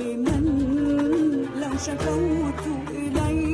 لمن 0.00 0.44
لو 1.60 1.72
شكوت 1.86 2.62
إليه 2.90 3.53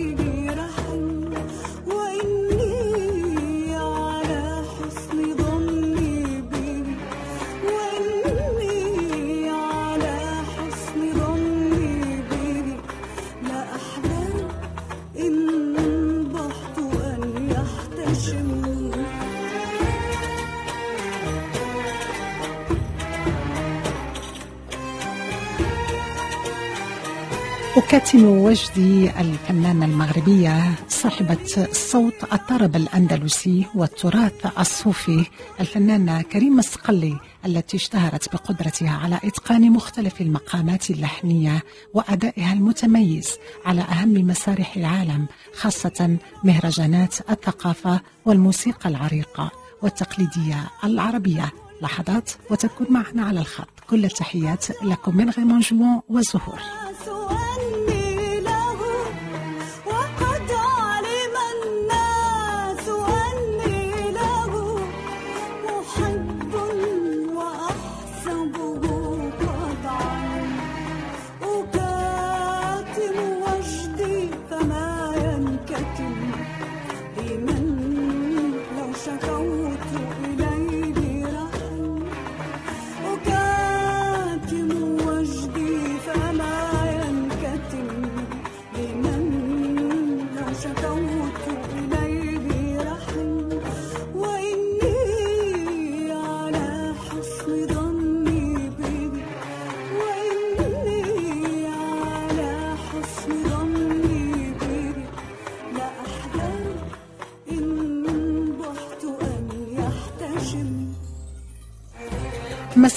أكاتم 27.91 28.25
وجدي 28.25 29.11
الفنانة 29.21 29.85
المغربية 29.85 30.75
صاحبة 30.89 31.39
الصوت 31.59 32.15
الطرب 32.33 32.77
الأندلسي 32.77 33.67
والتراث 33.75 34.59
الصوفي 34.59 35.27
الفنانة 35.61 36.23
كريمة 36.23 36.59
الصقلي 36.59 37.19
التي 37.47 37.77
اشتهرت 37.77 38.33
بقدرتها 38.33 38.91
على 38.91 39.21
إتقان 39.25 39.73
مختلف 39.73 40.21
المقامات 40.21 40.91
اللحنية 40.91 41.63
وأدائها 41.95 42.53
المتميز 42.53 43.31
على 43.65 43.81
أهم 43.81 44.13
مسارح 44.13 44.77
العالم 44.77 45.27
خاصة 45.55 46.17
مهرجانات 46.45 47.31
الثقافة 47.31 48.01
والموسيقى 48.25 48.89
العريقة 48.89 49.51
والتقليدية 49.83 50.71
العربية. 50.85 51.53
لحظات 51.83 52.31
وتكون 52.51 52.87
معنا 52.91 53.23
على 53.25 53.41
الخط. 53.41 53.69
كل 53.91 54.05
التحيات 54.05 54.83
لكم 54.85 55.17
من 55.17 55.31
غيمون 55.31 55.61
جوون 55.61 56.01
وزهور. 56.09 56.59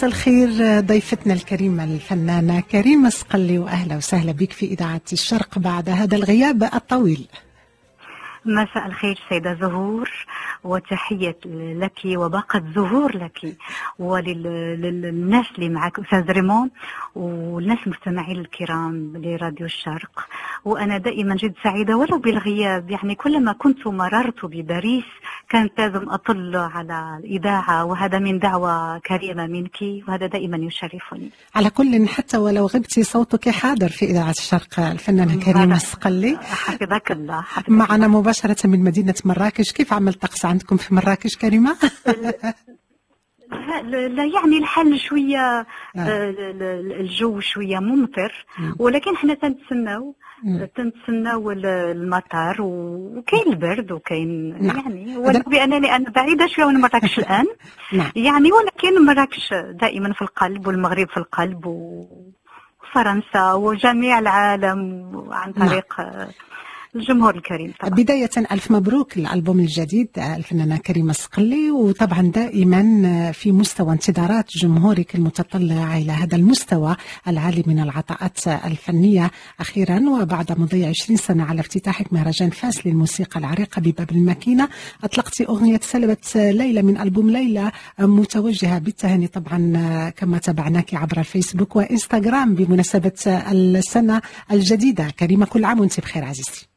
مساء 0.04 0.12
الخير 0.12 0.80
ضيفتنا 0.80 1.34
الكريمة 1.34 1.84
الفنانة 1.84 2.60
كريمة 2.60 3.10
صقلي 3.10 3.60
وأهلا 3.60 3.98
وسهلا 3.98 4.32
بك 4.32 4.52
في 4.52 4.66
إذاعة 4.66 5.02
الشرق 5.14 5.60
بعد 5.60 5.90
هذا 5.90 6.16
الغياب 6.16 6.64
الطويل. 6.64 7.28
مساء 8.46 8.88
الخير 8.88 9.20
سيدة 9.30 9.54
زهور 9.62 10.10
وتحية 10.64 11.38
لك 11.46 12.00
وباقة 12.06 12.64
زهور 12.76 13.18
لك. 13.18 13.58
وللناس 14.00 15.46
اللي 15.56 15.70
معك 15.70 16.00
أستاذ 16.00 16.32
ريمون 16.32 16.70
والناس 17.16 17.78
المستمعين 17.88 18.40
الكرام 18.40 19.14
لراديو 19.16 19.66
الشرق. 19.66 20.28
وأنا 20.66 20.98
دائما 20.98 21.36
جد 21.36 21.54
سعيدة 21.64 21.98
ولو 21.98 22.18
بالغياب. 22.18 22.92
يعني 22.92 23.16
كلما 23.16 23.54
كنت 23.54 23.88
مررت 23.88 24.46
بباريس 24.46 25.06
كانت 25.50 25.72
لازم 25.80 26.10
أطل 26.10 26.56
على 26.56 27.20
الإذاعة 27.24 27.86
وهذا 27.86 28.20
من 28.20 28.40
دعوة 28.40 29.00
كريمة 29.00 29.48
منك 29.48 29.78
وهذا 30.08 30.28
دائما 30.28 30.58
يشرفني. 30.58 31.30
على 31.56 31.70
كل 31.70 32.08
حتى 32.08 32.38
ولو 32.38 32.66
غبتي 32.66 33.04
صوتك 33.04 33.50
حاضر 33.50 33.90
في 33.90 34.06
إذاعة 34.06 34.32
الشرق 34.32 34.80
الفنانة 34.80 35.40
كريمة 35.46 35.66
مرة. 35.66 35.76
الصقلي 35.76 36.38
حفظك 36.38 37.12
الله 37.12 37.42
حفظك 37.42 37.70
معنا 37.70 38.08
مباشرة 38.08 38.33
من 38.66 38.84
مدينة 38.84 39.14
مراكش 39.26 39.72
كيف 39.74 39.94
عمل 39.94 40.08
الطقس 40.14 40.46
عندكم 40.46 40.78
في 40.78 40.94
مراكش 40.96 41.38
كريمة؟ 41.38 41.76
لا, 43.84 44.08
لا 44.08 44.24
يعني 44.26 44.58
الحال 44.58 45.00
شوية 45.00 45.40
آه. 45.40 45.66
آه، 45.98 46.30
ال- 46.30 46.64
ال- 46.64 47.00
الجو 47.00 47.40
شوية 47.40 47.80
ممطر 47.80 48.46
مم. 48.60 48.76
ولكن 48.80 49.14
إحنا 49.16 49.34
تنتسناو. 49.34 50.16
تنتسناو 50.76 51.52
ال- 51.52 51.66
المطر 51.66 52.56
وكاين 52.60 53.48
البرد 53.48 53.92
وكاين 53.92 54.58
نعم. 54.68 54.78
يعني 54.80 55.18
ولو 55.18 55.40
بانني 55.48 55.96
أنا 55.96 56.10
بعيدة 56.10 56.48
شوية 56.48 56.66
من 56.66 56.82
مراكش 56.82 57.20
الآن 57.20 57.46
نعم 57.94 58.12
يعني 58.16 58.50
ولكن 58.52 59.06
مراكش 59.06 59.50
دائما 59.82 60.14
في 60.14 60.22
القلب 60.22 60.68
والمغرب 60.68 61.08
في 61.10 61.18
القلب 61.18 61.66
وفرنسا 61.66 63.54
وجميع 63.54 64.20
العالم 64.20 65.12
عن 65.32 65.54
نعم. 65.58 65.70
طريق 65.70 65.94
الجمهور 66.96 67.36
الكريم 67.36 67.74
طبعا. 67.82 67.90
بداية 67.94 68.30
ألف 68.52 68.72
مبروك 68.72 69.18
الألبوم 69.18 69.60
الجديد 69.60 70.10
الفنانة 70.18 70.78
كريمة 70.78 71.12
الصقلي 71.12 71.72
وطبعا 71.72 72.22
دائما 72.22 73.32
في 73.32 73.52
مستوى 73.52 73.94
انتظارات 73.94 74.58
جمهورك 74.58 75.16
المتطلع 75.16 75.98
إلى 75.98 76.12
هذا 76.12 76.36
المستوى 76.36 76.96
العالي 77.28 77.64
من 77.68 77.80
العطاءات 77.80 78.48
الفنية. 78.48 79.32
أخيرا 79.60 80.00
وبعد 80.10 80.60
مضي 80.60 80.86
20 80.86 81.18
سنة 81.18 81.44
على 81.44 81.60
افتتاحك 81.62 82.14
مهرجان 82.14 82.50
فاس 82.50 82.88
للموسيقى 82.88 83.40
العريقة 83.40 83.80
بباب 83.80 84.12
الماكينة 84.12 84.70
أطلقت 85.04 85.42
أغنية 85.42 85.80
سلبت 85.84 86.38
ليلى 86.38 86.82
من 86.82 86.98
ألبوم 87.02 87.30
ليلى 87.30 87.72
متوجهة 88.00 88.80
بالتهاني 88.80 89.28
طبعا 89.28 90.10
كما 90.10 90.38
تابعناك 90.38 90.94
عبر 90.96 91.20
الفيسبوك 91.20 91.76
وإنستغرام 91.76 92.56
بمناسبة 92.56 93.12
السنة 93.28 94.22
الجديدة. 94.52 95.10
كريمة 95.20 95.46
كل 95.46 95.66
عام 95.66 95.80
وأنت 95.80 96.00
بخير 96.00 96.24
عزيزتي. 96.26 96.68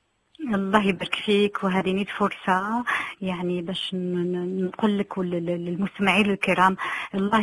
الله 0.55 0.87
يبارك 0.87 1.15
فيك 1.15 1.65
وهذه 1.65 1.93
نيت 1.93 2.09
فرصة 2.09 2.85
يعني 3.21 3.63
باش 3.63 3.91
نقول 3.95 4.99
لك 4.99 5.19
وللمستمعين 5.19 6.31
الكرام 6.31 6.77
الله 7.15 7.43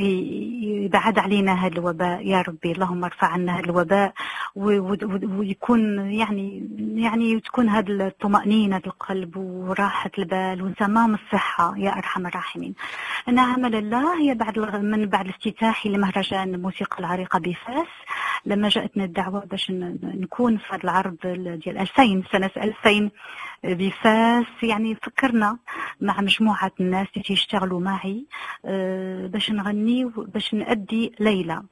يبعد 0.85 1.19
علينا 1.19 1.53
هذا 1.53 1.73
الوباء 1.73 2.27
يا 2.27 2.41
ربي 2.41 2.71
اللهم 2.71 3.03
ارفع 3.03 3.27
عنا 3.27 3.55
هذا 3.55 3.63
الوباء 3.65 4.13
ويكون 4.55 6.11
يعني 6.11 6.69
يعني 6.95 7.39
تكون 7.39 7.69
هذه 7.69 8.07
الطمأنينة 8.07 8.81
القلب 8.87 9.37
وراحة 9.37 10.11
البال 10.17 10.61
وتمام 10.61 11.13
الصحة 11.13 11.77
يا 11.77 11.97
أرحم 11.97 12.27
الراحمين. 12.27 12.73
أنا 13.27 13.41
عمل 13.41 13.75
الله 13.75 14.21
هي 14.21 14.33
بعد 14.33 14.59
من 14.59 15.05
بعد 15.05 15.25
الافتتاح 15.25 15.87
لمهرجان 15.87 16.55
الموسيقى 16.55 16.99
العريقة 16.99 17.39
بفاس 17.39 17.87
لما 18.45 18.69
جاءتنا 18.69 19.03
الدعوة 19.03 19.45
باش 19.45 19.71
نكون 20.03 20.57
في 20.57 20.63
هذا 20.69 20.83
العرض 20.83 21.17
ديال 21.63 21.77
2000 21.77 22.23
سنة 22.31 22.51
2000 22.57 22.92
بفاس 23.63 24.45
يعني 24.63 24.95
فكرنا 24.95 25.57
مع 26.01 26.21
مجموعة 26.21 26.71
الناس 26.79 27.07
اللي 27.17 27.25
يشتغلوا 27.29 27.79
معي 27.79 28.25
باش 29.27 29.51
نغني 29.51 30.05
باش 30.05 30.53
نأدي 30.53 31.11
ليلى 31.19 31.63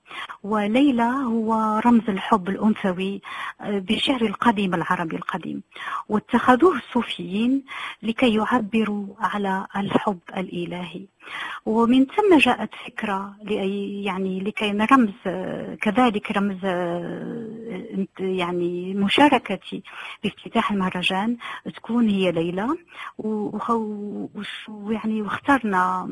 وليلى 0.43 1.03
هو 1.03 1.81
رمز 1.85 2.09
الحب 2.09 2.49
الأنثوي 2.49 3.21
بشعر 3.65 4.21
القديم 4.21 4.73
العربي 4.73 5.15
القديم 5.15 5.63
واتخذوه 6.09 6.75
الصوفيين 6.77 7.63
لكي 8.03 8.35
يعبروا 8.35 9.05
على 9.19 9.67
الحب 9.75 10.19
الإلهي 10.37 11.05
ومن 11.65 12.05
ثم 12.05 12.37
جاءت 12.37 12.69
فكرة 12.85 13.35
لأي 13.43 14.03
يعني 14.03 14.39
لكي 14.39 14.71
نرمز 14.71 15.13
آه، 15.25 15.75
كذلك 15.75 16.31
رمز 16.31 16.65
يعني 18.19 18.93
مشاركتي 18.93 19.83
بافتتاح 20.23 20.71
المهرجان 20.71 21.37
تكون 21.75 22.09
هي 22.09 22.31
ليلى. 22.31 22.67
ويعني 24.67 25.21
واخترنا 25.21 26.03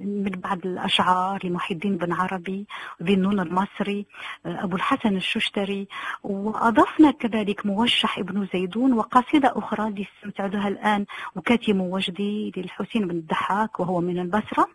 من 0.00 0.30
بعض 0.30 0.66
الأشعار 0.66 1.46
لمحي 1.46 1.74
الدين 1.74 1.96
بن 1.96 2.12
عربي 2.12 2.66
ذي 3.02 3.14
المصري 3.40 4.06
أبو 4.46 4.76
الحسن 4.76 5.16
الششتري. 5.16 5.88
وأضفنا 6.22 7.10
كذلك 7.10 7.66
موشح 7.66 8.18
ابن 8.18 8.48
زيدون 8.52 8.92
وقصيدة 8.92 9.52
أخرى 9.56 9.88
اللي 9.88 10.06
الآن 10.68 11.06
وكاتم 11.36 11.80
وجدي 11.80 12.52
للحسين 12.56 13.08
بن 13.08 13.16
الضحاك 13.16 13.80
وهو 13.80 14.00
من 14.00 14.18
البصرة. 14.34 14.68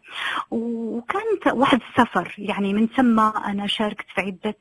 وكانت 0.52 1.48
واحد 1.54 1.80
السفر 1.90 2.36
يعني 2.38 2.74
من 2.74 2.88
ثم 2.88 3.20
أنا 3.20 3.68
شاركت 3.68 4.06
في 4.16 4.22
عدة 4.22 4.56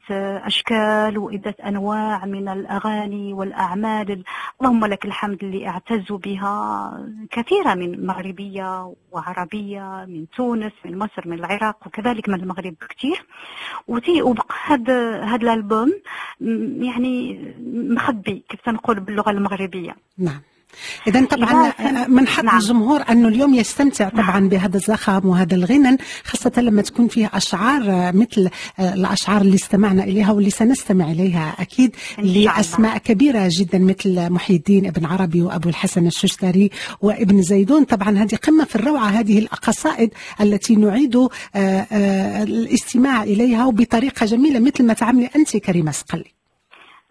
أشكال 0.46 1.18
وعدة 1.18 1.54
أنواع 1.66 2.24
من 2.24 2.48
الأغاني 2.48 3.32
والأعمال 3.32 4.10
ال- 4.10 4.24
اللهم 4.60 4.84
لك 4.86 5.04
الحمد 5.04 5.44
اللي 5.44 5.68
أعتز 5.68 6.12
بها 6.12 6.52
كثيرة 7.30 7.74
من 7.74 8.06
مغربية 8.06 8.94
وعربية 9.12 10.04
من 10.08 10.26
تونس 10.36 10.72
من 10.84 10.98
مصر 10.98 11.22
من 11.28 11.38
العراق 11.38 11.86
وكذلك 11.86 12.28
من 12.28 12.34
المغرب 12.40 12.74
كثير 12.90 13.26
وبقى 14.22 14.54
هذا 14.66 15.22
هذا 15.22 15.42
الألبوم 15.42 15.92
م- 16.40 16.82
يعني 16.82 17.38
مخبي 17.90 18.44
كيف 18.48 18.60
تنقول 18.60 19.00
باللغة 19.00 19.30
المغربية. 19.30 19.96
نعم. 20.18 20.40
إذا 21.06 21.24
طبعا 21.24 21.70
إذا- 21.70 22.08
من 22.08 22.28
حق 22.28 22.44
نعم. 22.44 22.58
الجمهور 22.58 23.02
أنه 23.10 23.28
اليوم 23.28 23.54
يستمتع 23.54 24.08
طبعا 24.08 24.48
بهذا 24.48 24.76
الزخم 24.76 25.28
وهذا 25.28 25.54
الغنى 25.54 25.96
خاصة 26.24 26.52
لما 26.56 26.82
تكون 26.82 27.08
فيه 27.08 27.30
أشعار 27.34 27.82
مثل 28.16 28.48
الأشعار 28.80 29.40
اللي 29.40 29.54
استمعنا 29.54 30.04
إليها 30.04 30.32
واللي 30.32 30.50
سنستمع 30.50 31.10
إليها 31.10 31.56
أكيد. 31.58 31.96
لأسماء 32.19 32.98
كبيرة 32.98 33.48
جدا 33.50 33.78
مثل 33.78 34.30
محي 34.30 34.54
الدين 34.54 34.86
ابن 34.86 35.04
عربي 35.04 35.42
وأبو 35.42 35.69
الحسن 35.69 36.06
الششتري 36.06 36.70
وابن 37.00 37.42
زيدون 37.42 37.84
طبعا 37.84 38.18
هذه 38.18 38.34
قمة 38.34 38.64
في 38.64 38.76
الروعة 38.76 39.06
هذه 39.08 39.38
القصائد 39.38 40.10
التي 40.40 40.76
نعيد 40.76 41.16
آه، 41.16 41.28
آه، 41.54 42.42
الاستماع 42.42 43.22
إليها 43.22 43.66
وبطريقة 43.66 44.26
جميلة 44.26 44.58
مثل 44.60 44.84
ما 44.84 44.92
تعملي 44.94 45.30
أنت 45.36 45.56
كريمة 45.56 45.92
سقلي 45.92 46.41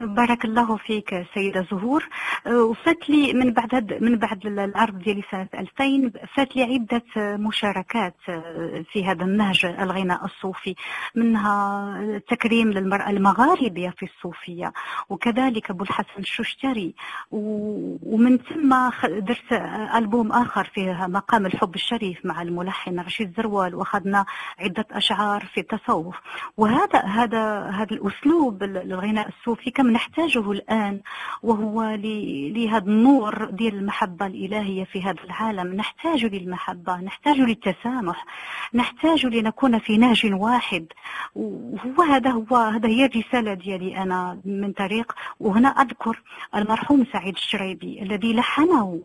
بارك 0.06 0.46
الله 0.46 0.78
فيك 0.78 1.26
سيدة 1.34 1.66
زهور. 1.72 2.10
أه، 2.48 2.64
وفات 2.64 3.10
لي 3.10 3.34
من 3.34 3.54
بعد 3.54 3.76
هاد 3.76 4.04
من 4.04 4.16
بعد 4.16 4.46
العرض 4.46 5.00
ديالي 5.00 5.24
سنة 5.32 5.48
2000 5.54 6.12
فات 6.36 6.56
لي 6.56 6.64
عدة 6.64 7.04
مشاركات 7.18 8.16
أه، 8.30 8.84
في 8.92 9.06
هذا 9.06 9.24
النهج 9.24 9.66
الغناء 9.66 10.26
الصوفي 10.26 10.76
منها 11.16 12.20
تكريم 12.30 12.72
للمرأة 12.72 13.10
المغاربية 13.10 13.90
في 13.90 14.06
الصوفية 14.06 14.74
وكذلك 15.10 15.70
أبو 15.70 15.84
الحسن 15.84 16.20
الششتري. 16.20 16.96
ومن 17.32 18.38
ثم 18.38 18.90
درت 19.20 19.52
ألبوم 19.96 20.32
آخر 20.32 20.72
فيه 20.74 21.08
مقام 21.08 21.46
الحب 21.46 21.76
الشريف 21.76 22.26
مع 22.26 22.42
الملحن 22.42 23.00
رشيد 23.00 23.34
زروال 23.38 23.76
وأخذنا 23.76 24.26
عدة 24.60 24.86
أشعار 24.92 25.46
في 25.54 25.60
التصوف. 25.60 26.16
وهذا 26.58 27.00
هذا 27.00 27.62
هذا 27.62 27.92
الأسلوب 27.92 28.64
للغناء 28.64 29.28
الصوفي 29.28 29.72
كم 29.72 29.91
نحتاجه 29.92 30.52
الآن 30.52 31.00
وهو 31.44 31.84
لهذا 32.56 32.86
النور 32.86 33.46
ديال 33.46 33.76
المحبة 33.76 34.26
الإلهية 34.26 34.84
في 34.84 35.02
هذا 35.04 35.24
العالم. 35.24 35.74
نحتاج 35.76 36.26
للمحبة 36.26 36.98
نحتاج 37.02 37.38
للتسامح 37.40 38.26
نحتاج 38.74 39.26
لنكون 39.26 39.80
في 39.80 39.98
نهج 39.98 40.34
واحد. 40.34 40.86
وهو 41.36 42.02
هذا 42.10 42.30
هو 42.32 42.56
هذا 42.56 42.90
هي 42.90 43.06
الرسالة 43.06 43.54
ديالي 43.54 43.98
أنا 43.98 44.42
من 44.46 44.72
طريق. 44.72 45.14
وهنا 45.40 45.70
أذكر 45.70 46.22
المرحوم 46.56 47.06
سعيد 47.14 47.36
الشريبي 47.36 48.02
الذي 48.02 48.34
لحنه 48.34 49.02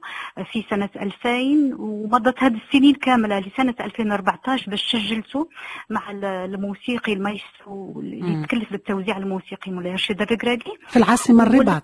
في 0.52 0.64
سنة 0.70 0.88
2000 0.96 1.74
ومضت 1.78 2.42
هذه 2.42 2.60
السنين 2.66 2.94
كاملة 2.94 3.38
لسنة 3.38 3.74
2014 3.80 4.70
باش 4.70 4.90
سجلته 4.92 5.48
مع 5.90 6.10
ال- 6.10 6.24
الموسيقي 6.24 7.12
المايسترو 7.12 8.00
اللي 8.00 8.16
مم. 8.22 8.42
يتكلف 8.42 8.72
بالتوزيع 8.72 9.16
الموسيقي 9.16 9.70
مولاي 9.72 9.92
رشيد 9.94 10.22
الركراكي 10.22 10.72
في 10.88 10.96
العاصمة 10.96 11.42
الرباط. 11.42 11.82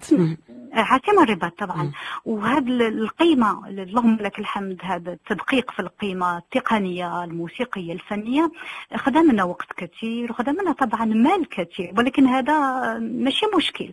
مم. 0.72 0.78
عاصمة 0.80 1.22
الرباط 1.22 1.58
طبعا. 1.58 1.92
وهذا 2.24 2.88
القيمة 2.88 3.68
اللهم 3.68 4.16
لك 4.16 4.38
الحمد 4.38 4.78
هذا 4.82 5.12
التدقيق 5.12 5.70
في 5.70 5.80
القيمة 5.82 6.38
التقنية 6.38 7.24
الموسيقية 7.24 7.92
الفنية 7.92 8.52
خدا 8.96 9.20
منا 9.22 9.44
وقت 9.44 9.72
كثير 9.76 10.30
وخدا 10.30 10.52
منا 10.52 10.72
طبعا 10.72 11.04
مال 11.04 11.48
كثير 11.48 11.92
ولكن 11.98 12.26
هذا 12.26 12.58
ماشي 12.98 13.46
مشكل 13.56 13.92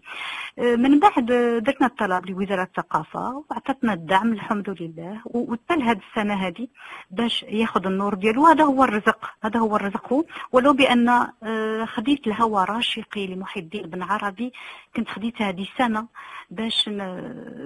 من 0.57 0.99
بعد 0.99 1.25
درنا 1.65 1.85
الطلب 1.87 2.29
لوزارة 2.29 2.63
الثقافة 2.63 3.43
وعطتنا 3.49 3.93
الدعم 3.93 4.33
الحمد 4.33 4.69
لله 4.81 5.21
وتل 5.25 5.81
هذه 5.81 5.99
السنة 6.09 6.33
هذه 6.47 6.67
باش 7.11 7.43
ياخذ 7.43 7.85
النور 7.85 8.13
ديالو 8.13 8.45
هذا 8.45 8.63
هو 8.63 8.83
الرزق 8.83 9.29
هذا 9.43 9.59
هو 9.59 9.75
الرزق 9.75 10.25
ولو 10.51 10.73
بأن 10.73 11.09
آه، 11.43 11.85
خديت 11.85 12.27
الهوى 12.27 12.65
راشقي 12.69 13.27
لمحي 13.27 13.59
الدين 13.59 13.87
بن 13.87 14.01
عربي 14.03 14.53
كنت 14.95 15.09
خديت 15.09 15.41
هذه 15.41 15.61
السنة 15.61 16.07
باش 16.49 16.69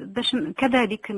باش 0.06 0.36
ن- 0.36 0.54
كذلك 0.54 1.10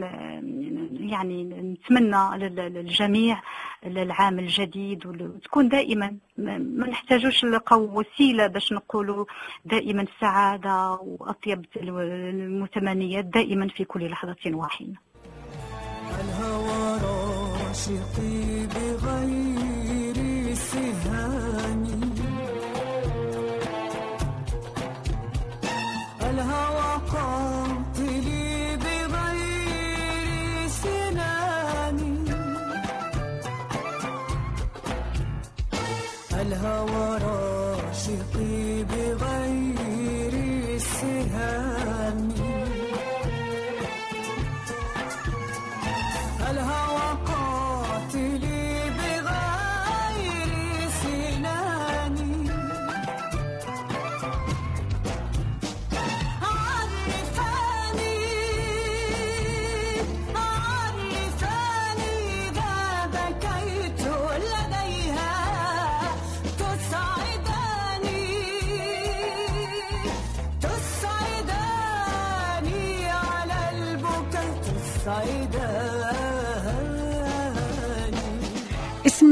يعني 0.92 1.44
نتمنى 1.44 2.38
لل- 2.38 2.74
للجميع 2.74 3.42
العام 3.86 4.40
الجديد 4.40 5.06
وتكون 5.06 5.70
دائما 5.70 6.16
ما 6.38 6.58
نحتاجوش 6.88 7.46
نلقاو 7.46 8.00
وسيلة 8.00 8.48
باش 8.48 8.74
نقولوا 8.74 9.26
دائما 9.66 10.02
السعادة 10.02 10.92
وأطيب 10.92 11.66
المتمنيات 11.78 13.26
دائما 13.26 13.68
في 13.68 13.84
كل 13.86 14.10
لحظة 14.10 14.36
وحين. 14.48 14.96
الهوى 16.22 17.00
راشقي 17.68 18.66
الهوى 36.48 37.18
راشقي 37.18 38.84
بغير 38.84 39.45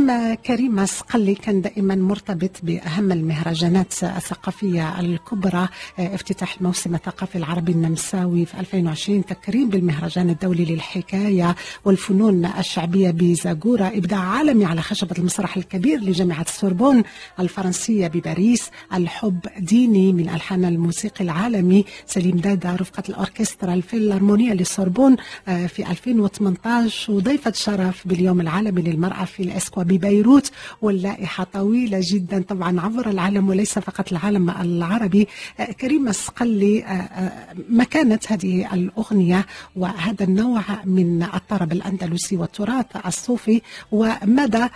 اسم 0.04 0.34
كريمة 0.34 0.86
سقلي 0.86 1.36
كان 1.36 1.62
دائما 1.62 1.96
مرتبط 1.96 2.52
بأهم 2.64 3.12
المهرجانات 3.12 3.94
الثقافية 4.04 5.00
الكبرى 5.00 5.68
آه، 6.00 6.16
افتتاح 6.16 6.56
الموسم 6.58 6.96
الثقافي 6.96 7.38
العربي 7.38 7.72
النمساوي 7.72 8.46
في 8.46 8.60
2020 8.60 9.26
تكريم 9.26 9.70
بالمهرجان 9.70 10.30
الدولي 10.30 10.66
للحكاية 10.66 11.56
والفنون 11.86 12.46
الشعبية 12.46 13.12
بزاغورا 13.12 13.88
إبداع 13.88 14.20
عالمي 14.20 14.66
على 14.66 14.82
خشبة 14.82 15.16
المسرح 15.18 15.58
الكبير 15.58 16.00
لجامعة 16.00 16.42
السوربون 16.42 17.04
الفرنسية 17.40 18.08
بباريس. 18.08 18.70
الحب 18.94 19.40
ديني 19.60 20.14
من 20.14 20.30
ألحان 20.30 20.66
الموسيقي 20.66 21.24
العالمي. 21.26 21.86
سليم 22.06 22.38
دادا 22.38 22.76
رفقة 22.76 23.04
الأوركسترا 23.10 23.74
الفيلارمونية 23.74 24.54
للسوربون 24.54 25.16
آه، 25.48 25.68
في 25.68 25.92
2018 25.92 27.12
وضيفة 27.14 27.52
شرف 27.52 28.08
باليوم 28.08 28.42
العالمي 28.42 28.82
للمرأة 28.82 29.26
في 29.26 29.44
الإسكوا 29.44 29.84
ببيروت 29.98 30.52
واللائحة 30.82 31.44
طويلة 31.44 32.00
جدا 32.04 32.42
طبعا 32.42 32.82
عبر 32.82 33.10
العالم 33.10 33.50
وليس 33.50 33.80
فقط 33.80 34.12
العالم 34.12 34.50
العربي. 34.50 35.28
آه، 35.60 35.72
كريمة 35.72 36.12
سقلي 36.12 36.84
آه، 36.84 36.88
آه، 36.88 37.56
مكانة 37.70 38.20
هذه 38.28 38.74
الأغنية 38.74 39.46
وهذا 39.76 40.24
النوع 40.24 40.62
من 40.86 41.24
الطرب 41.24 41.72
الأندلسي 41.72 42.38
والتراث 42.38 42.86
الصوفي 43.06 43.62
ومدى 43.92 44.68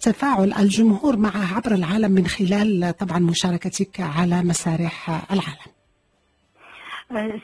تفاعل 0.00 0.52
الجمهور 0.52 1.16
معه 1.16 1.54
عبر 1.54 1.74
العالم 1.74 2.12
من 2.12 2.26
خلال 2.26 2.94
طبعا 2.98 3.18
مشاركتك 3.18 4.00
على 4.00 4.42
مسارح 4.42 5.10
العالم. 5.32 5.75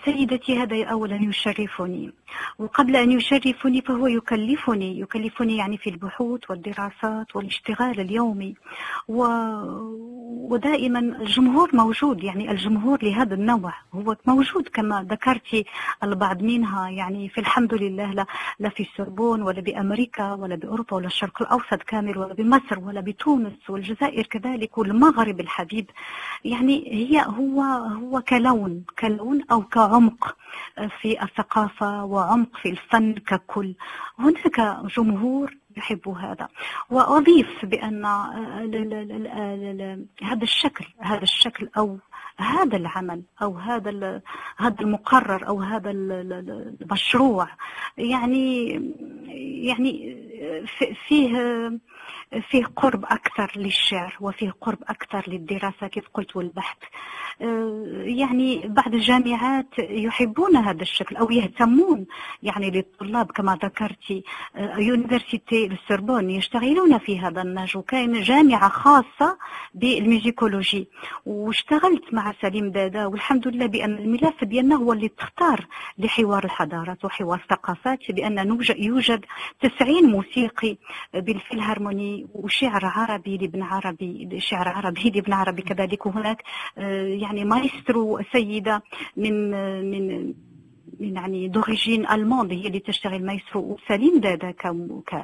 سيدتي 0.04 0.58
هذا 0.58 0.84
أولا 0.84 1.16
يشرفني. 1.16 2.12
وقبل 2.58 2.96
أن 2.96 3.12
يشرفني 3.12 3.82
فهو 3.82 4.06
يكلفني 4.06 5.00
يكلفني 5.00 5.56
يعني 5.56 5.78
في 5.78 5.90
البحوث 5.90 6.50
والدراسات 6.50 7.36
والاشتغال 7.36 8.00
اليومي. 8.00 8.54
و... 9.08 9.24
ودائما 10.52 10.98
الجمهور 10.98 11.70
موجود 11.76 12.24
يعني 12.24 12.50
الجمهور 12.50 12.98
لهذا 13.02 13.34
النوع 13.34 13.74
هو 13.94 14.16
موجود 14.26 14.68
كما 14.68 15.06
ذكرتي 15.10 15.64
البعض 16.02 16.42
منها. 16.42 16.88
يعني 16.90 17.28
في 17.28 17.40
الحمد 17.40 17.74
لله 17.74 18.12
لا, 18.12 18.26
لا 18.58 18.68
في 18.68 18.82
السربون 18.82 19.42
ولا 19.42 19.60
بأمريكا 19.60 20.32
ولا 20.32 20.54
بأوروبا 20.56 20.96
ولا 20.96 21.06
الشرق 21.06 21.42
الأوسط 21.42 21.82
كامل 21.82 22.18
ولا 22.18 22.34
بمصر 22.34 22.78
ولا 22.78 23.00
بتونس 23.00 23.52
والجزائر 23.68 24.26
كذلك 24.26 24.78
والمغرب 24.78 25.40
الحبيب 25.40 25.90
يعني 26.44 26.84
هي 26.92 27.24
هو 27.26 27.62
هو 28.02 28.20
كلون 28.20 28.84
كلون 28.98 29.42
أو 29.52 29.62
كعمق 29.62 30.36
في 31.00 31.22
الثقافة 31.22 32.04
وعمق 32.04 32.56
في 32.56 32.68
الفن 32.70 33.12
ككل. 33.14 33.74
هناك 34.18 34.60
جمهور 34.96 35.54
يحبوا 35.76 36.18
هذا. 36.18 36.48
وأضيف 36.90 37.64
بأن 37.64 38.04
آه، 38.04 39.98
هذا 40.22 40.42
الشكل 40.42 40.84
هذا 40.98 41.22
الشكل 41.22 41.68
أو 41.76 41.98
هذا 42.36 42.76
العمل 42.76 43.22
أو 43.42 43.56
هذا 43.58 44.20
هذا 44.56 44.80
المقرر 44.80 45.48
أو 45.48 45.60
هذا 45.60 45.90
ال- 45.90 46.12
ال- 46.12 46.76
المشروع 46.82 47.48
يعني 47.98 48.72
يعني 49.68 50.16
في- 50.78 50.94
فيه 50.94 51.32
فيه 52.50 52.64
قرب 52.76 53.04
أكثر 53.04 53.52
للشعر 53.56 54.16
وفيه 54.20 54.54
قرب 54.60 54.78
أكثر 54.88 55.24
للدراسة 55.28 55.86
كيف 55.86 56.04
قلت 56.14 56.36
والبحث. 56.36 56.76
آه، 57.42 58.02
يعني 58.04 58.62
بعض 58.68 58.94
الجامعات 58.94 59.66
يحبون 59.78 60.56
هذا 60.56 60.82
الشكل 60.82 61.16
أو 61.16 61.30
يهتمون 61.30 62.06
يعني 62.42 62.70
للطلاب 62.70 63.30
كما 63.32 63.58
ذكرتي 63.64 64.24
آه، 64.56 64.76
université 64.78 65.66
السربون 65.66 66.30
يشتغلون 66.30 66.98
في 66.98 67.18
هذا 67.20 67.42
النهج. 67.42 67.76
وكاين 67.76 68.20
جامعة 68.22 68.68
خاصة 68.68 69.38
بال 69.74 69.92
musicologie 69.92 70.88
واشتغلت 71.26 72.14
مع 72.14 72.34
سليم 72.42 72.70
دادا 72.70 73.06
والحمد 73.06 73.48
لله 73.48 73.66
بأن 73.66 73.94
الملف 73.98 74.44
ديالنا 74.44 74.76
هو 74.76 74.92
اللي 74.92 75.08
تختار 75.08 75.66
لحوار 75.98 76.44
الحضارات 76.44 77.04
وحوار 77.04 77.38
الثقافات 77.38 77.98
نوج- 78.44 78.76
يوجد 78.78 79.24
90 79.62 80.04
موسيقي 80.10 80.76
بالفيلهارموني 81.92 82.26
وشعر 82.34 82.84
عربي 82.84 83.36
لابن 83.36 83.62
عربي 83.62 84.40
شعر 84.40 84.68
عربي 84.68 85.10
لابن 85.10 85.32
عربي 85.32 85.62
كذلك. 85.62 86.06
وهناك 86.06 86.42
آه، 86.78 87.06
يعني 87.06 87.44
مايسترو 87.44 88.18
آه، 88.18 88.22
من 89.16 89.50
من 89.90 90.34
يعني 91.02 91.48
d'origine 91.48 92.08
allemande 92.10 92.52
هي 92.52 92.66
اللي 92.66 92.78
تشتغل 92.78 93.26
مايسترو 93.26 93.60
وسليم 93.60 94.20
دادا 94.20 94.50
ك 94.50 94.66
ك 95.06 95.14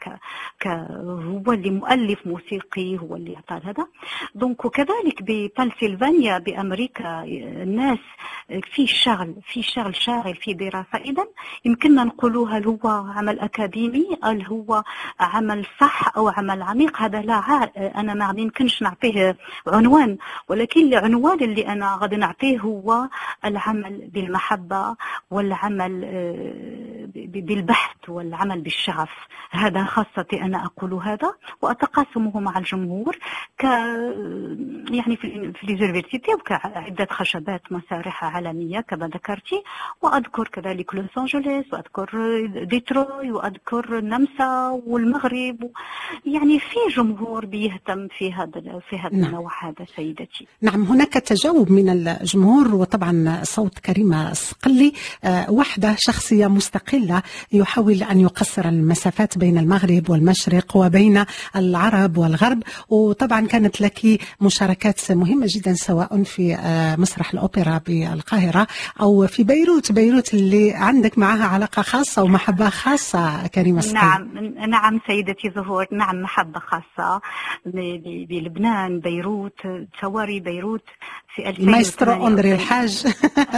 ك 0.00 0.18
ك 0.60 0.66
هو 0.66 1.52
اللي 1.52 1.70
مؤلف 1.70 2.26
موسيقي 2.26 2.98
هو 2.98 3.16
اللي 3.16 3.36
عطى 3.36 3.60
هذا. 3.64 3.86
donc 4.34 4.64
وكذلك 4.64 5.22
ببنسلفانيا 5.22 6.38
بأمريكا 6.38 7.24
الناس 7.24 7.98
في 8.72 8.86
شغل 8.86 9.34
في 9.52 9.62
شغل 9.62 9.94
شاغل 9.96 10.34
في 10.34 10.54
دراسة 10.54 10.98
اذا 11.04 11.26
يمكننا 11.64 12.04
نقولوا 12.04 12.48
هل 12.48 12.66
هو 12.66 12.88
عمل 13.16 13.40
أكاديمي 13.40 14.06
هل 14.24 14.46
هو 14.46 14.82
عمل 15.20 15.66
صح 15.80 16.16
أو 16.16 16.28
عمل 16.28 16.62
عميق؟ 16.62 17.02
هذا 17.02 17.20
لا 17.20 17.34
أنا 18.00 18.14
ما 18.14 18.34
يمكنش 18.40 18.82
نعطيه 18.82 19.36
عنوان. 19.66 20.16
ولكن 20.48 20.80
العنوان 20.80 21.40
اللي 21.44 21.68
أنا 21.68 21.98
غادي 22.00 22.16
نعطيه 22.16 22.58
هو 22.60 23.08
العمل 23.44 24.08
بالمحبة 24.12 24.96
والعمل 25.30 26.04
آه، 26.04 27.06
بالبحث 27.14 27.96
والعمل 28.08 28.60
بالشغف. 28.60 29.10
هذا 29.50 29.84
خاصتي 29.84 30.42
أنا 30.42 30.64
أقول 30.64 30.94
هذا 30.94 31.32
وأتقاسمه 31.62 32.40
مع 32.40 32.58
الجمهور 32.58 33.18
ك 33.58 33.64
يعني 33.64 35.16
في 35.16 35.52
في 35.52 35.66
ليزونيفرسيتي 35.66 36.34
وكعده 36.34 37.06
خشبات 37.10 37.62
مسارح 37.70 38.24
عالمية 38.24 38.80
كما 38.80 39.08
ذكرتي 39.08 39.62
وأذكر 40.02 40.48
كذلك 40.48 40.94
لوس 40.94 41.18
انجلوس 41.18 41.64
وأذكر 41.72 42.10
ديتروي 42.64 43.32
وأذكر 43.32 43.98
النمسا 43.98 44.80
والمغرب. 44.86 45.70
يعني 46.26 46.58
في 46.58 46.78
جمهور 46.96 47.46
بيهتم 47.46 48.08
في 48.18 48.32
هذا 48.32 48.80
في 48.90 48.98
هذا 48.98 49.16
نعم. 49.16 49.24
النوع 49.24 49.64
هذا 49.64 49.86
سيدتي. 49.96 50.46
نعم 50.62 50.82
هناك 50.82 51.12
تجاوب 51.12 51.70
من 51.70 51.88
الجمهور 51.88 52.74
وطبعا 52.74 53.40
صوت 53.42 53.78
كريمة 53.78 54.30
الصقلي 54.30 54.92
آه، 55.24 55.50
وحدة 55.50 55.94
شخصية 55.98 56.46
مستقلة 56.46 57.22
يحاول 57.52 58.02
أن 58.02 58.20
يقصر 58.20 58.64
المسافات 58.68 59.38
بين 59.38 59.58
المغرب 59.58 60.10
والمشرق 60.10 60.76
وبين 60.76 61.24
العرب 61.56 62.16
والغرب. 62.18 62.62
وطبعا 62.88 63.46
كانت 63.46 63.80
لك 63.80 64.20
مشاركات 64.40 65.12
مهمة 65.12 65.46
جدا 65.48 65.74
سواء 65.74 66.22
في 66.22 66.54
آه، 66.54 66.96
مسرح 66.96 67.32
الأوبرا 67.32 67.80
بالقاهرة 67.86 68.66
أو 69.00 69.26
في 69.26 69.42
بيروت. 69.44 69.92
بيروت 69.92 70.34
اللي 70.34 70.72
عندك 70.74 71.18
معها 71.18 71.44
علاقة 71.44 71.82
خاصة 71.82 72.22
ومحبة 72.22 72.68
خاصة 72.68 73.46
كريمة 73.46 73.78
الصقلي 73.78 74.00
نعم 74.00 74.38
نعم 74.70 75.00
سيدتي 75.06 75.50
زهور 75.56 75.86
نعم 75.92 76.16
ب- 77.66 77.70
ب- 77.78 78.28
بلبنان 78.28 79.00
بيروت 79.00 79.52
تصوري 79.98 80.40
بيروت. 80.40 80.84
في 81.36 81.48
2008 81.48 81.70
مايسترو 81.72 82.12
أندري 82.26 82.52
الحاج. 82.52 83.14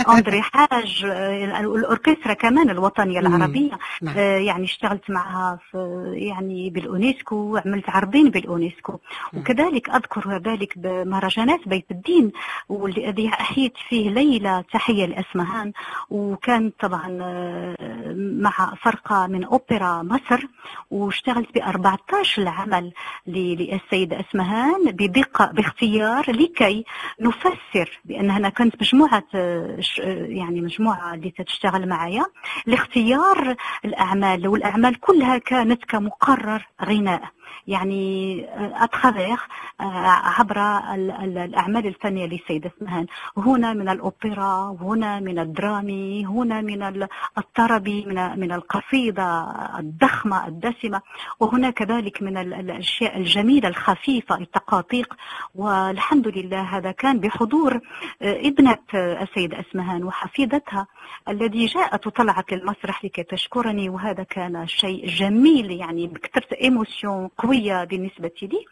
أندري 0.09 0.43
حاج 0.43 1.05
آه، 1.07 1.61
الأوركسترا 1.61 2.33
كمان 2.33 2.71
الوطنية. 2.71 3.21
العربية. 3.21 3.79
نعم. 4.03 4.15
آه، 4.19 4.39
يعني 4.39 4.65
اشتغلت 4.65 5.11
معها 5.11 5.59
في 5.71 5.79
يعني 6.15 6.71
بالأونسكو 6.71 7.37
وعملت 7.37 7.91
عرضين 7.91 8.31
بالأونسكو 8.31 8.99
وكذلك 9.35 9.91
أذكر 9.91 10.39
ذلك 10.39 10.79
بمهرجانات 10.79 11.69
بيت 11.69 11.87
الدين 11.91 12.33
والذي 12.69 13.29
أحيت 13.29 13.73
فيه 13.89 14.11
ليلة 14.11 14.65
تحية 14.73 15.07
لأسمهان. 15.07 15.73
وكان 16.11 16.73
طبعا 16.81 17.19
آه، 17.23 17.77
مع 18.17 18.75
فرقة 18.83 19.27
من 19.27 19.45
أوبرا 19.45 20.03
مصر. 20.03 20.47
واشتغلت 20.91 21.55
ب 21.55 21.59
14 21.59 22.49
عمل 22.49 22.93
للسيدة 23.27 24.21
أسمهان 24.21 24.85
بدقة 24.91 25.47
باختيار 25.53 26.31
لكي 26.33 26.85
نفسر 27.21 27.59
بأن 28.05 28.31
أنا 28.31 28.49
كنت 28.49 28.75
مجموعة 28.81 29.25
آه، 29.35 29.81
ش- 29.81 30.01
آه، 30.01 30.27
يعني 30.27 30.61
مجموعة 30.61 31.15
اللي 31.15 31.31
تشتغل 31.31 31.89
معايا. 31.89 32.25
لاختيار 32.67 33.57
الأعمال 33.85 34.49
والأعمال 34.49 35.01
كلها 35.01 35.39
كانت 35.39 35.85
كمقرر 35.85 36.67
غناء. 36.85 37.23
يعني 37.67 38.45
اتخافيغ 38.85 39.37
عبر 40.39 40.57
ال- 40.95 41.11
ال- 41.11 41.39
الأعمال 41.39 41.87
الفنية 41.87 42.27
للسيدة 42.27 42.73
اسمهان 42.79 43.07
هنا 43.37 43.73
من 43.73 43.89
الأوبرا 43.89 44.77
هنا 44.81 45.21
من 45.21 45.39
الدرامي 45.39 46.27
هنا 46.27 46.61
من 46.61 46.83
ال- 46.83 47.09
الطربي 47.39 48.05
من 48.07 48.41
من 48.41 48.53
القصيدة 48.53 49.45
الضخمة 49.79 50.47
الدسمة. 50.47 51.01
وهنا 51.41 51.71
كذلك 51.71 52.23
من 52.23 52.37
ال- 52.37 52.55
الأشياء 52.55 53.17
الجميلة 53.17 53.69
الخفيفة 53.69 54.35
التقاطيق. 54.39 55.15
والحمد 55.55 56.29
لله 56.29 56.61
هذا 56.61 56.91
كان 56.93 57.21
بحضور 57.21 57.75
آه، 58.23 58.41
ابنة 58.49 58.79
آه، 58.95 59.23
السيدة 59.23 59.61
اسمهان 59.61 60.05
وحفيدتها 60.05 60.87
الذي 61.29 61.67
جاءت 61.67 62.07
وطلعت 62.07 62.53
للمسرح 62.53 63.05
لكي 63.05 63.23
تشكرني. 63.23 63.89
وهذا 63.89 64.23
كان 64.23 64.67
شيء 64.67 65.07
جميل 65.07 65.71
يعني 65.71 66.07
بكثرة 66.07 66.57
ايموسيون 66.61 67.29
قوية 67.39 67.85
بالنسبة 67.85 68.33
لي. 68.43 68.65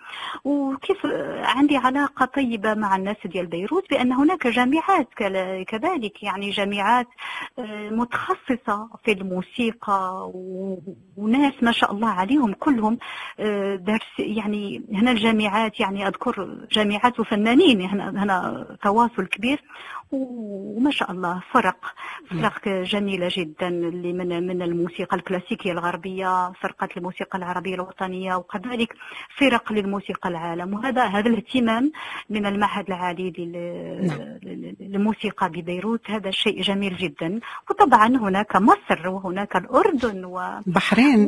وكيف 0.45 1.07
عندي 1.45 1.77
علاقة 1.77 2.27
طيبة 2.27 2.75
مع 2.75 2.97
الناس 2.97 3.17
ديال 3.25 3.47
بيروت 3.47 3.91
بأن 3.91 4.13
هناك 4.13 4.47
جامعات 4.47 5.09
كذلك 5.67 6.23
يعني 6.23 6.51
جامعات 6.51 7.07
آه، 7.59 7.91
متخصصة 7.91 8.89
في 9.05 9.13
الموسيقى 9.13 10.31
وناس 11.17 11.53
ما 11.63 11.73
شاء 11.73 11.93
الله 11.93 12.09
عليهم 12.09 12.53
كلهم 12.53 12.99
آه، 13.41 13.77
درس 13.77 14.19
يعني 14.19 14.83
هنا 14.93 15.11
الجامعات 15.11 15.81
يعني 15.81 16.09
أذكر 16.09 16.67
جامعات 16.71 17.21
وفنانين 17.21 17.81
هنا, 17.81 18.11
هنا 18.11 18.67
تواصل 18.83 19.27
كبير. 19.27 19.63
وما 20.13 20.91
شاء 20.91 21.11
الله 21.13 21.43
فرق 21.53 21.77
فرق 22.31 22.69
جميلة 22.69 23.29
جدا 23.31 23.69
اللي 23.69 24.13
من 24.13 24.47
من 24.47 24.63
الموسيقى 24.63 25.17
الكلاسيكية 25.17 25.73
الغربية 25.73 26.53
فرقة 26.53 26.89
الموسيقى 26.97 27.39
العربية 27.39 27.75
الوطنية 27.75 28.35
وكذلك 28.35 28.95
فرق 29.39 29.73
للموسيقى 29.73 30.29
العالم 30.29 30.75
وهذا 30.75 31.05
هذا 31.05 31.29
الاهتمام 31.29 31.93
من 32.31 32.47
المعهد 32.47 32.87
العالي 32.89 33.31
نعم. 34.07 34.19
لل- 34.43 34.77
للموسيقى 34.81 35.49
ببيروت 35.49 36.11
هذا 36.11 36.31
شيء 36.31 36.63
جميل 36.63 36.97
جدا 36.97 37.41
وطبعا 37.71 38.07
هناك 38.09 38.57
مصر 38.57 39.09
وهناك 39.09 39.57
الأردن 39.57 40.25
و 40.25 40.61
بحرين 40.67 41.27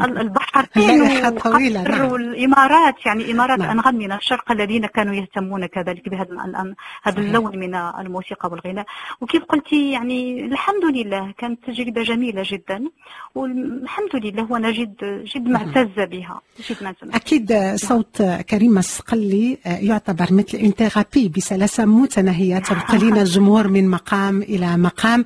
والبحرين 0.00 0.98
لائحة 1.02 1.30
طويلة، 1.30 1.80
وقطر 1.80 1.98
نعم. 1.98 2.12
والإمارات 2.12 3.06
يعني 3.06 3.32
إمارات 3.32 3.58
نعم. 3.58 3.70
أنغام 3.70 3.94
من 3.94 4.12
الشرق 4.12 4.52
الذين 4.52 4.86
كانوا 4.86 5.14
يهتمون 5.14 5.66
كذلك 5.66 6.08
بهذا 6.08 6.74
هذا. 7.04 7.20
اللون 7.20 7.58
من 7.58 7.74
الموسيقى 8.02 8.48
والغناء. 8.48 8.86
وكيف 9.20 9.44
قلتي 9.44 9.90
يعني 9.92 10.44
الحمد 10.44 10.84
لله 10.84 11.34
كانت 11.38 11.64
تجربة 11.64 12.02
جميلة 12.02 12.42
جدا. 12.46 12.90
والحمد 13.34 14.16
لله 14.24 14.52
وأنا 14.52 14.70
جد 14.70 15.24
جد 15.34 15.48
معتزه 15.48 16.04
بها 16.04 16.40
جد 16.70 16.76
معتزه 16.82 17.16
أكيد 17.16 17.72
صوت 17.74 18.22
كريمة 18.22 18.78
الصقلي 18.78 19.58
يعتبر 19.64 20.26
مثل 20.32 20.58
une 20.58 20.70
thérapie 20.70 21.28
بسلاسة 21.28 21.84
متناهية 21.84 22.58
تنقلين 22.68 23.18
الجمهور 23.18 23.68
من 23.68 23.88
مقام 23.88 24.42
إلى 24.42 24.76
مقام. 24.76 25.24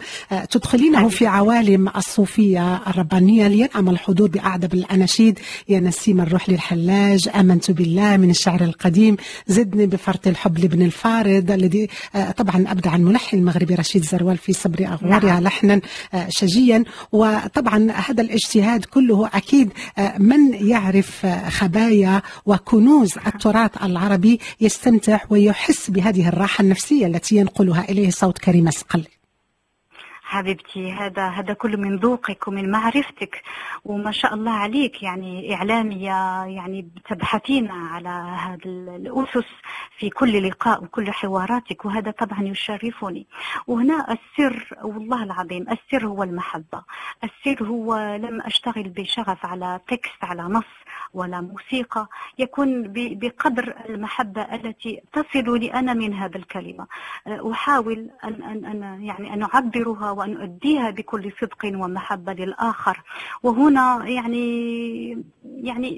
تدخلينه 0.51 1.09
في 1.09 1.27
عوالم 1.27 1.89
الصوفية 1.89 2.77
الربانية. 2.77 3.49
لينعم 3.49 3.89
الحضور 3.89 4.29
بأعذب 4.29 4.75
الأناشيد 4.75 5.39
يا 5.69 5.81
نسيم 5.81 6.21
الروح 6.21 6.49
للحلاج 6.49 7.29
آمنت 7.35 7.71
بالله 7.71 8.17
من 8.17 8.31
الشعر 8.31 8.61
القديم. 8.61 9.17
زدني 9.47 9.87
بفرط 9.87 10.27
الحب 10.27 10.59
لابن 10.59 10.83
الفارض 10.83 11.51
الذي 11.51 11.89
آه، 12.15 12.31
طبعا 12.31 12.65
أبدع 12.69 12.97
الملحن 12.97 13.37
المغربي 13.37 13.75
رشيد 13.75 14.03
زروال 14.05 14.37
في 14.37 14.53
سبر 14.53 14.87
أغوارها 14.87 15.33
نعم. 15.33 15.43
لحنا 15.43 15.81
آه، 16.15 16.27
شجيا. 16.29 16.85
وطبعا 17.13 17.96
هذا 17.97 18.23
الاجتهاد 18.23 18.85
كله 18.85 19.31
أكيد 19.35 19.73
آه، 19.99 20.19
من 20.19 20.55
يعرف 20.55 21.27
آه، 21.27 21.49
خبايا 21.49 22.23
وكنوز 22.47 23.19
التراث 23.27 23.83
العربي 23.83 24.41
يستمتع 24.61 25.21
ويحس 25.31 25.91
بهذه 25.91 26.29
الراحة 26.29 26.63
النفسية 26.63 27.07
التي 27.07 27.37
ينقلها 27.37 27.89
إليه 27.89 28.11
صوت 28.11 28.39
كريم 28.39 28.69
السقلي 28.69 29.16
حبيبتي 30.29 30.93
هذا 30.93 31.29
هذا 31.29 31.53
كله 31.55 31.77
من 31.77 31.97
ذوقك 31.97 32.49
ومن 32.49 32.71
معرفتك. 32.71 33.43
وما 33.85 34.11
شاء 34.11 34.35
الله 34.35 34.53
عليك 34.53 35.03
يعني 35.03 35.55
إعلامية 35.55 36.45
يعني 36.45 36.89
تبحثين 37.09 37.71
على 37.71 38.09
هذه 38.39 38.97
الأسس 38.97 39.49
في 39.99 40.11
كل 40.11 40.49
لقاء 40.49 40.85
وكل 40.85 41.13
حواراتك 41.13 41.85
وهذا 41.85 42.11
طبعا 42.11 42.43
يشرفني. 42.43 43.27
وهنا 43.67 44.07
السر 44.13 44.69
والله 44.83 45.23
العظيم 45.23 45.67
السر 45.71 46.07
هو 46.07 46.23
المحبة. 46.23 46.83
السر 47.25 47.65
هو 47.65 47.97
لم 48.17 48.41
أشتغل 48.43 48.89
بشغف 48.89 49.47
على 49.47 49.81
تكست 49.89 50.25
على 50.25 50.43
نص. 50.43 50.65
ولا 51.17 51.41
موسيقى 51.41 52.09
يكون 52.39 52.83
بقدر 52.95 53.75
المحبة 53.89 54.43
التي 54.43 55.01
تصل 55.13 55.59
لي 55.61 55.75
أنا 55.75 55.95
من 55.95 56.15
هذا 56.15 56.37
الكلمة. 56.37 56.87
أه، 57.27 57.53
أحاول 57.53 58.11
أن, 58.25 58.43
أن, 58.43 58.65
أن 58.65 59.03
يعني 59.05 59.33
أن 59.35 59.43
أعبرها 59.43 60.11
وأن 60.11 60.37
أؤديها 60.37 60.91
بكل 60.91 61.33
صدق 61.41 61.65
ومحبة 61.65 62.33
للآخر. 62.33 63.03
وهنا 63.43 64.03
يعني 64.09 65.25
يعني 65.45 65.91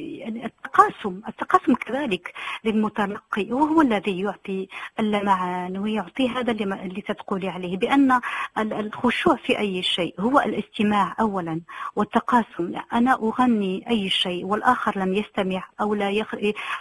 التقاسم 0.47 1.21
التقاسم 1.29 1.75
كذلك 1.75 2.33
للمتلقي 2.65 3.53
وهو 3.53 3.81
الذي 3.83 4.21
يعطي 4.21 4.69
اللمعان 5.01 5.79
ويعطي 5.79 6.29
هذا 6.29 6.51
اللي, 6.53 7.01
تتقولي 7.03 7.49
عليه 7.49 7.77
بأن 7.77 8.13
ال- 8.59 8.73
الخشوع 8.73 9.37
في 9.37 9.59
أي 9.59 9.83
شيء 9.83 10.15
هو 10.21 10.41
الاستماع 10.41 11.17
أولا 11.21 11.61
والتقاسم 11.97 12.73
أنا 12.93 13.13
أغني 13.15 13.85
أي 13.91 14.09
شيء 14.11 14.45
والآخر 14.45 14.99
لم 14.99 15.08
يستمع 15.15 15.65
أو 15.81 15.95
لا 15.95 16.11
يخ... 16.11 16.35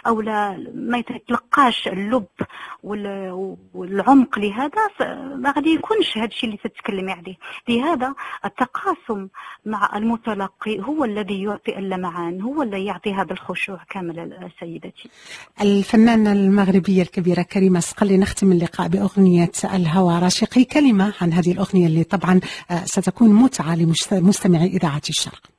أو 0.06 0.20
لا 0.20 0.64
ما 0.74 0.98
يتلقاش 0.98 1.88
اللب 1.88 2.26
وال... 2.82 3.56
والعمق 3.74 4.38
لهذا 4.38 4.88
ما 5.36 5.52
غادي 5.56 5.70
يكونش 5.70 6.18
هذا 6.18 6.26
الشيء 6.26 6.48
اللي 6.48 6.60
تتكلمي 6.64 7.12
عليه. 7.12 7.36
لهذا 7.68 8.14
التقاسم 8.44 9.28
مع 9.66 9.96
المتلقي 9.96 10.80
هو 10.80 11.04
الذي 11.04 11.42
يعطي 11.42 11.78
اللمعان 11.78 12.40
هو 12.40 12.62
الذي 12.62 12.84
يعطي 12.84 13.12
هذا 13.14 13.32
الخشوع 13.32 13.80
كامل 13.90 14.50
سيدتي. 14.60 15.10
الفنانة 15.60 16.32
المغربية 16.32 17.02
الكبيرة 17.02 17.42
كريمة 17.42 17.80
سقلي 17.80 18.16
نختم 18.18 18.52
اللقاء 18.52 18.88
بأغنية 18.88 19.52
الهوى. 19.64 20.18
راشقي 20.18 20.64
كلمة 20.64 21.14
عن 21.20 21.32
هذه 21.32 21.52
الأغنية 21.52 21.86
اللي 21.86 22.04
طبعا 22.04 22.40
آه، 22.70 22.84
ستكون 22.84 23.30
متعة 23.30 23.74
لمستمعي 24.10 24.66
إذاعة 24.66 25.02
الشرق. 25.08 25.57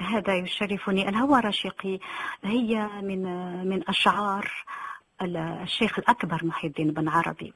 هذا 0.00 0.34
يشرفني. 0.34 1.08
الهوى 1.08 1.40
رشيقي 1.40 1.98
هي 2.44 2.88
من 3.02 3.22
من 3.68 3.88
أشعار 3.88 4.52
الشيخ 5.22 5.98
الأكبر 5.98 6.40
محي 6.44 6.66
الدين 6.66 6.90
بن 6.90 7.08
عربي. 7.08 7.52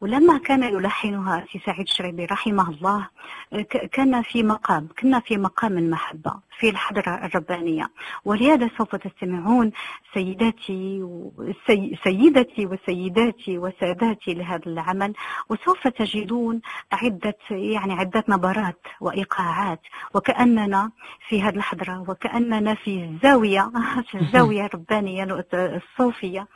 ولما 0.00 0.38
كان 0.38 0.62
يلحنها 0.62 1.44
سي 1.52 1.58
سعيد 1.66 1.80
الشريبي 1.80 2.24
رحمه 2.24 2.70
الله 2.70 3.08
ك- 3.52 3.86
كان 3.92 4.22
في 4.22 4.42
مقام 4.42 4.88
كنا 5.00 5.20
في 5.20 5.36
مقام 5.36 5.78
المحبة 5.78 6.34
في 6.58 6.68
الحضرة 6.70 7.10
الربانية. 7.26 7.90
ولهذا 8.24 8.70
سوف 8.78 8.96
تستمعون 8.96 9.72
سيداتي 10.14 11.00
وسي 11.02 11.98
سيدتي 12.04 12.66
وسيداتي 12.66 13.58
وساداتي 13.58 14.34
لهذا 14.34 14.66
العمل. 14.66 15.12
وسوف 15.48 15.88
تجدون 15.88 16.60
عدة 16.92 17.36
يعني 17.50 17.92
عدة 17.94 18.24
نبرات 18.28 18.80
وإيقاعات. 19.00 19.80
وكأننا 20.14 20.90
في 21.28 21.42
هذه 21.42 21.56
الحضرة 21.56 22.04
وكأننا 22.08 22.74
في 22.74 23.04
الزاوية 23.04 23.70
في 24.10 24.18
الزاوية 24.18 24.66
الربانية 24.66 25.44
الصوفية. 25.54 26.46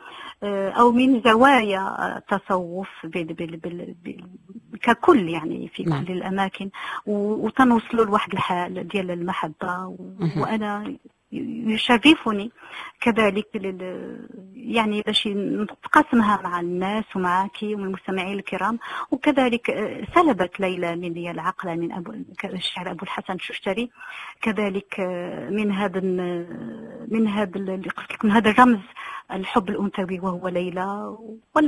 أو 0.42 0.92
من 0.92 1.20
زوايا 1.22 2.16
التصوف 2.18 2.88
بال 3.04 3.24
بال 3.34 3.56
بال 3.56 3.94
بال 4.04 4.24
ككل 4.82 5.28
يعني 5.28 5.68
في 5.74 5.82
نعم. 5.82 6.04
كل 6.04 6.12
الأماكن 6.12 6.70
و- 7.06 7.46
وتنوصلوا 7.46 8.04
لواحد 8.04 8.32
الحال 8.32 8.88
ديال 8.88 9.10
المحبة 9.10 9.86
و- 9.86 9.96
مهم. 10.20 10.40
وأنا 10.40 10.94
يشرفني 11.32 12.50
كذلك. 13.00 13.46
يعني 14.54 15.02
باش 15.02 15.26
نتقاسمها 15.26 16.40
مع 16.44 16.60
الناس 16.60 17.04
ومعك 17.16 17.56
ومن 17.62 17.84
المستمعين 17.84 18.38
الكرام 18.38 18.78
وكذلك 19.10 19.70
آه، 19.70 20.04
سلبت 20.14 20.60
ليلى 20.60 20.96
مني 20.96 21.30
العقل 21.30 21.76
من 21.80 21.92
أبو 21.92 22.14
الشاعر 22.44 22.90
أبو 22.90 23.02
الحسن 23.02 23.32
الششتري 23.34 23.90
كذلك 24.42 25.00
آه، 25.00 25.50
من 25.50 25.72
هذا 25.72 26.00
من 27.08 27.28
هذا 27.28 27.56
اللي 27.56 27.88
قلت 27.90 28.12
لكم 28.12 28.30
هذا 28.30 28.50
الرمز 28.50 28.80
الحب 29.32 29.68
الأنثوي 29.68 30.20
وهو 30.20 30.48
ليلى 30.48 31.16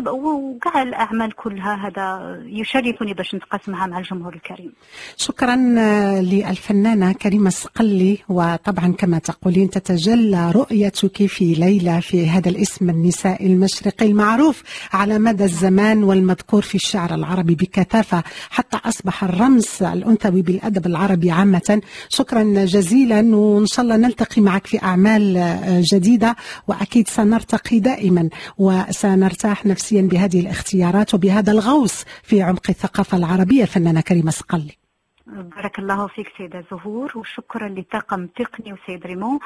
وكاع 0.06 0.82
الأعمال 0.82 1.32
كلها 1.36 1.74
هذا 1.86 2.38
يشرفني 2.46 3.14
باش 3.14 3.34
نتقاسمها 3.34 3.86
مع 3.86 3.98
الجمهور 3.98 4.34
الكريم. 4.34 4.72
شكرا 5.16 5.74
آه، 5.78 6.20
للفنانة 6.20 7.12
كريمة 7.12 7.48
السقلي 7.48 8.18
وطبعا 8.28 8.92
كما 8.92 9.18
تقولين 9.18 9.70
تتجلى 9.70 10.50
رؤيتك 10.50 11.26
في 11.26 11.54
ليلى 11.54 12.00
في 12.00 12.28
هذا 12.28 12.48
الاسم 12.48 12.90
النسائي 12.90 13.46
المشرقي 13.46 14.06
المعروف 14.06 14.62
على 14.92 15.18
مدى 15.18 15.44
الزمان 15.44 16.04
والمذكور 16.04 16.62
في 16.62 16.74
الشعر 16.74 17.14
العربي 17.14 17.54
بكثافة 17.54 18.22
حتى 18.50 18.78
أصبح 18.84 19.24
الرمز 19.24 19.82
الأنثوي 19.82 20.42
بالأدب 20.42 20.86
العربي 20.86 21.30
عامة. 21.30 21.82
شكرا 22.08 22.42
جزيلا 22.64 23.36
وإن 23.36 23.66
شاء 23.66 23.84
الله 23.84 23.96
نلتقي 23.96 24.42
معك 24.42 24.66
في 24.66 24.82
أعمال 24.82 25.36
آه، 25.36 25.82
جديدة. 25.92 26.36
وأكيد 26.68 27.08
سنرتقي 27.08 27.49
دائما 27.72 28.28
وسنرتاح 28.58 29.66
نفسيا 29.66 30.02
بهذه 30.02 30.40
الاختيارات 30.40 31.14
وبهذا 31.14 31.52
الغوص 31.52 32.04
في 32.22 32.42
عمق 32.42 32.70
الثقافة 32.70 33.16
العربية 33.16 33.62
الفنانة 33.62 34.00
كريمة 34.00 34.30
سقلي. 34.30 34.80
بارك 35.26 35.78
الله 35.78 36.06
فيك 36.06 36.32
سيدة 36.38 36.64
زهور 36.70 37.18
وشكرا 37.18 37.68
لطاقم 37.68 38.26
تقني 38.26 38.72
وسيد 38.72 39.06
ريمون 39.06 39.38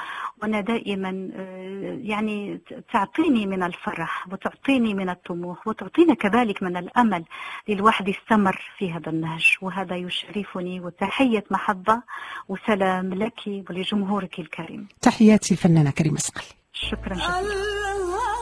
وأنا 0.43 0.61
دائما 0.61 1.31
آه، 1.35 1.99
يعني 2.03 2.61
تعطيني 2.93 3.47
من 3.47 3.63
الفرح 3.63 4.29
وتعطيني 4.33 4.95
من 4.95 5.09
الطموح 5.09 5.67
وتعطينا 5.67 6.15
كذلك 6.15 6.63
من 6.63 6.77
الأمل 6.77 7.25
للواحد 7.69 8.09
يستمر 8.09 8.61
في 8.79 8.93
هذا 8.93 9.11
النهج. 9.11 9.57
وهذا 9.63 9.97
يشرفني 9.97 10.81
وتحية 10.81 11.45
محبة 11.51 12.03
وسلام 12.49 13.15
لك 13.15 13.41
ولجمهورك 13.47 14.39
الكريم. 14.39 14.89
تحياتي 15.01 15.55
الفنانة 15.55 15.91
كريمة 15.91 16.19
سقلي. 16.19 16.64
شكرا 16.91 17.15
جزيلا 17.15 18.34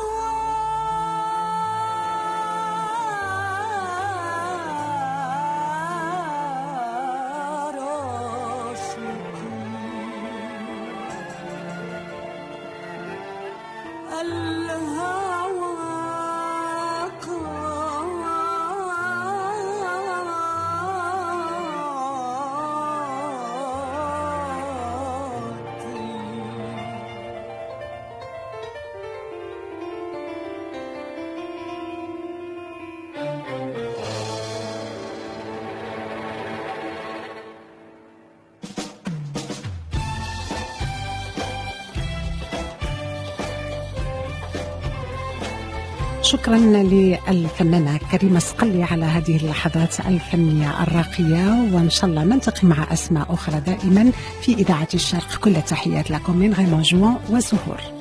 شكرا 46.33 46.57
للفنانة 46.59 47.99
كريمة 48.12 48.38
سقلي 48.38 48.83
على 48.83 49.05
هذه 49.05 49.37
اللحظات 49.37 50.01
الفنية 50.01 50.83
الراقية 50.83 51.68
وإن 51.73 51.90
شاء 51.90 52.11
الله 52.11 52.25
نلتقي 52.25 52.68
مع 52.68 52.92
أسماء 52.92 53.35
أخرى 53.35 53.61
دائما 53.61 54.12
في 54.42 54.55
إذاعة 54.55 54.88
الشرق. 54.95 55.37
كل 55.37 55.57
التحيات 55.57 56.11
لكم 56.11 56.37
من 56.37 56.53
غيمون 56.53 56.83
جوان 56.83 57.16
وزهور. 57.31 57.91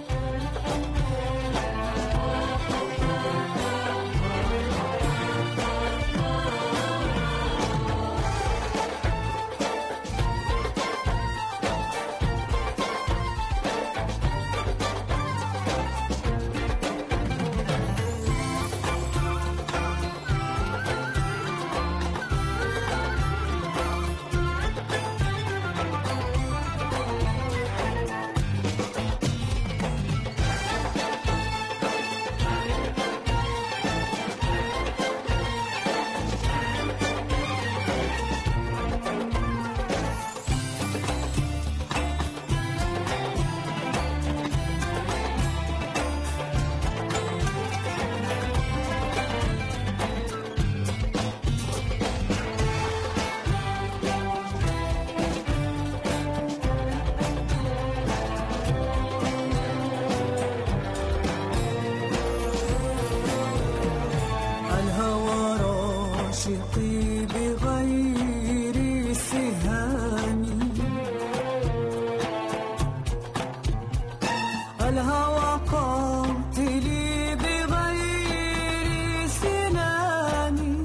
الهوى 74.91 75.51
قاتلي 75.71 77.35
بغير 77.35 79.27
سناني 79.27 80.83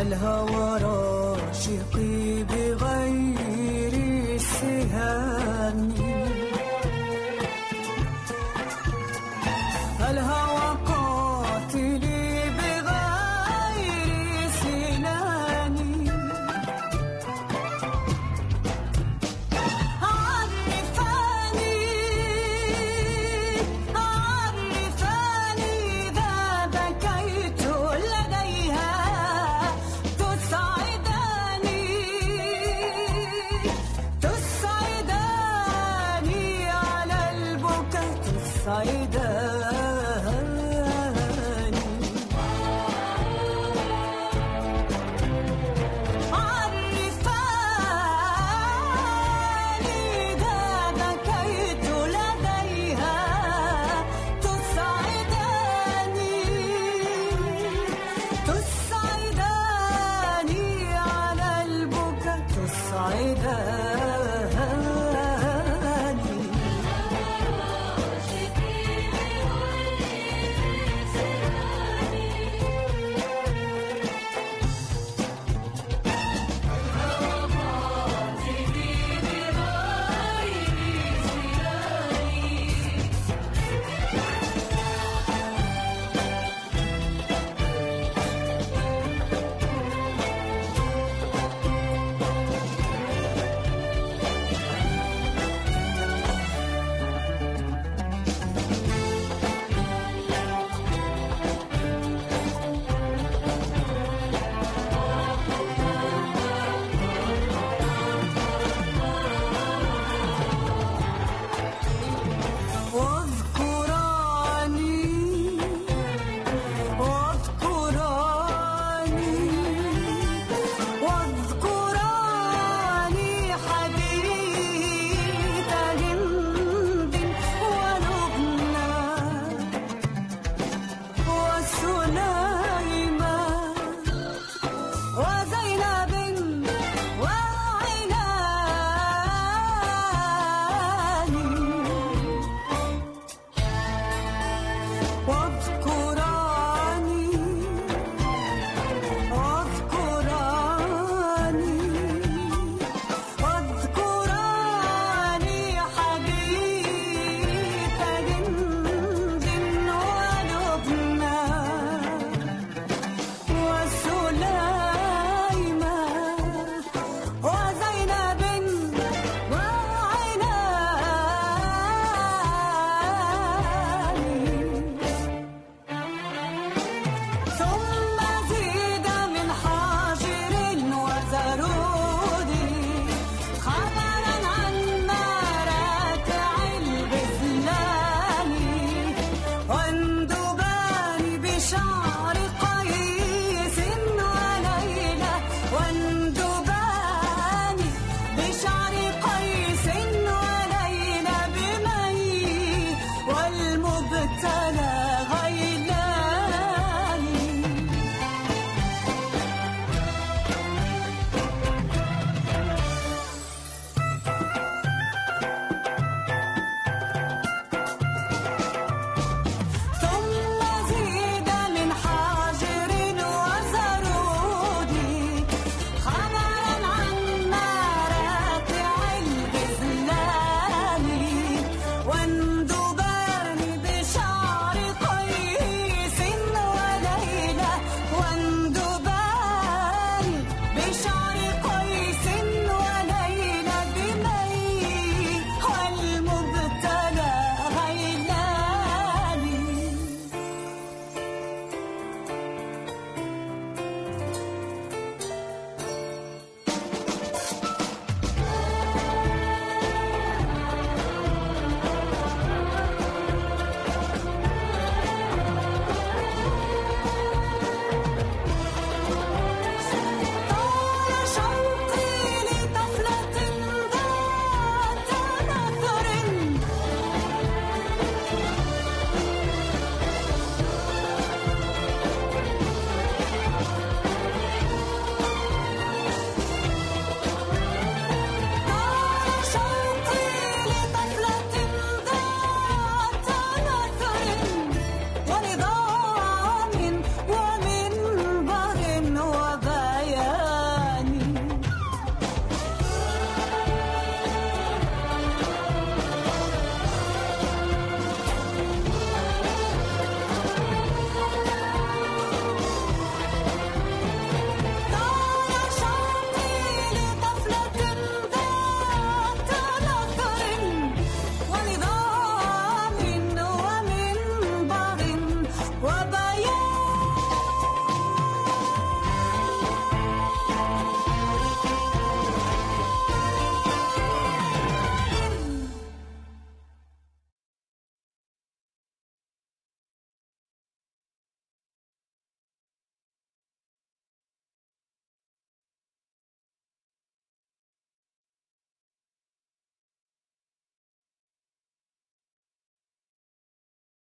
الهوى 0.00 0.76